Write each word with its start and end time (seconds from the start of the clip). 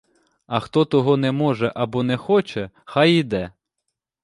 А 0.47 0.59
хто 0.59 0.85
того 0.85 1.17
не 1.17 1.31
може 1.31 1.71
або 1.75 2.03
не 2.03 2.17
хоче, 2.17 2.69
хай 2.85 3.19
іде. 3.19 3.53